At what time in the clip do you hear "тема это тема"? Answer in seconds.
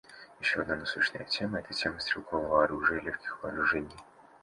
1.25-1.99